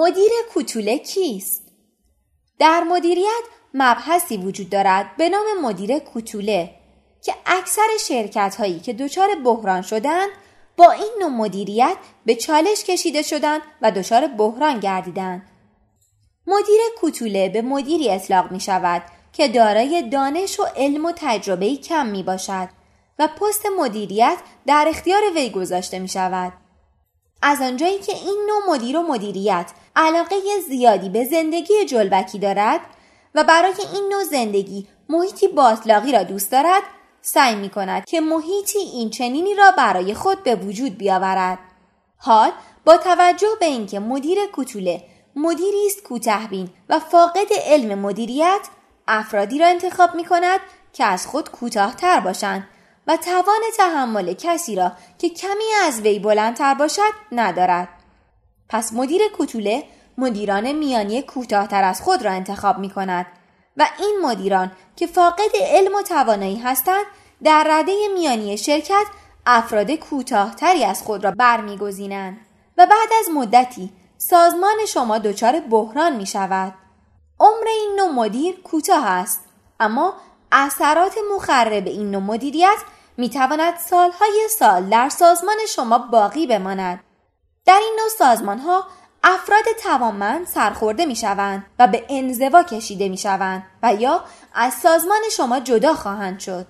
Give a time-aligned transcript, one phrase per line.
[0.00, 1.62] مدیر کوتوله کیست؟
[2.58, 3.42] در مدیریت
[3.74, 6.70] مبحثی وجود دارد به نام مدیر کوتوله
[7.22, 10.28] که اکثر شرکت هایی که دچار بحران شدند
[10.76, 15.42] با این نوع مدیریت به چالش کشیده شدند و دچار بحران گردیدند.
[16.46, 22.06] مدیر کوتوله به مدیری اطلاق می شود که دارای دانش و علم و تجربه کم
[22.06, 22.68] می باشد
[23.18, 26.52] و پست مدیریت در اختیار وی گذاشته می شود.
[27.42, 30.36] از آنجایی که این نوع مدیر و مدیریت علاقه
[30.68, 32.80] زیادی به زندگی جلبکی دارد
[33.34, 36.82] و برای این نوع زندگی محیطی باطلاقی را دوست دارد
[37.22, 41.58] سعی می کند که محیطی این چنینی را برای خود به وجود بیاورد.
[42.18, 42.52] حال
[42.84, 45.02] با توجه به اینکه مدیر کوتوله
[45.36, 48.60] مدیری است کوتهبین و فاقد علم مدیریت
[49.08, 50.60] افرادی را انتخاب می کند
[50.92, 52.68] که از خود کوتاهتر باشند
[53.06, 57.88] و توان تحمل کسی را که کمی از وی بلندتر باشد ندارد.
[58.68, 59.84] پس مدیر کوتوله
[60.18, 63.26] مدیران میانی کوتاهتر از خود را انتخاب می کند
[63.76, 67.04] و این مدیران که فاقد علم و توانایی هستند
[67.44, 69.06] در رده میانی شرکت
[69.46, 72.36] افراد کوتاهتری از خود را برمیگزینند
[72.78, 76.74] و بعد از مدتی سازمان شما دچار بحران می شود.
[77.40, 79.40] عمر این نوع مدیر کوتاه است
[79.80, 80.14] اما
[80.52, 82.78] اثرات مخرب این نوع مدیریت
[83.16, 87.04] می تواند سالهای سال در سازمان شما باقی بماند.
[87.66, 88.84] در این نوع سازمان ها
[89.24, 95.20] افراد توانمند سرخورده می شوند و به انزوا کشیده می شوند و یا از سازمان
[95.32, 96.66] شما جدا خواهند شد.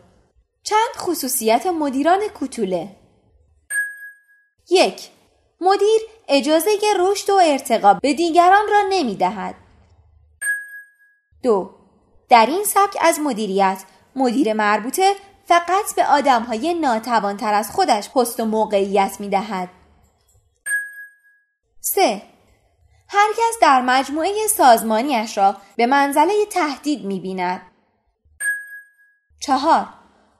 [0.62, 2.96] چند خصوصیت مدیران کوتوله
[4.70, 5.10] یک
[5.60, 9.54] مدیر اجازه رشد و ارتقا به دیگران را نمی دهد.
[11.42, 11.79] دو
[12.30, 13.82] در این سبک از مدیریت
[14.16, 15.14] مدیر مربوطه
[15.46, 19.68] فقط به آدم های ناتوانتر از خودش پست و موقعیت می دهد.
[21.80, 22.22] 3.
[23.08, 27.62] هرکس در مجموعه سازمانیش را به منزله تهدید می بیند.
[29.40, 29.86] 4.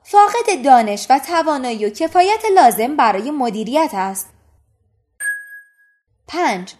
[0.03, 4.29] فاقد دانش و توانایی و کفایت لازم برای مدیریت است.
[6.29, 6.75] 5.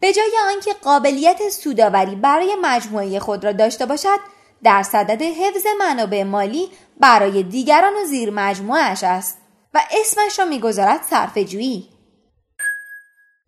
[0.00, 6.22] به جای آنکه قابلیت سوداوری برای مجموعه خود را داشته باشد در صدد حفظ منابع
[6.22, 6.68] مالی
[7.00, 9.38] برای دیگران و زیر مجموعش است
[9.74, 11.88] و اسمش را می‌گذارد صرف جویی.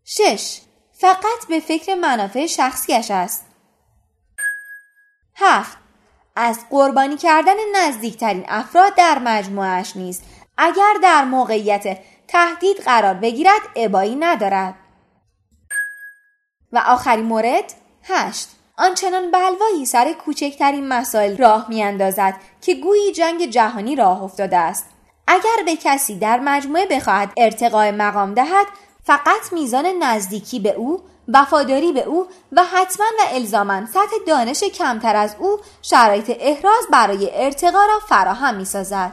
[0.04, 0.60] 6.
[0.92, 3.46] فقط به فکر منافع شخصیش است.
[5.36, 5.78] 7.
[6.36, 10.24] از قربانی کردن نزدیکترین افراد در مجموعش نیست
[10.56, 11.98] اگر در موقعیت
[12.28, 14.74] تهدید قرار بگیرد ابایی ندارد.
[16.72, 18.48] و آخرین مورد 8.
[18.80, 24.86] آنچنان بلوایی سر کوچکترین مسائل راه میاندازد که گویی جنگ جهانی راه افتاده است.
[25.26, 28.66] اگر به کسی در مجموعه بخواهد ارتقای مقام دهد
[29.04, 35.16] فقط میزان نزدیکی به او وفاداری به او و حتما و الزاما سطح دانش کمتر
[35.16, 39.12] از او شرایط احراز برای ارتقا را فراهم می‌سازد.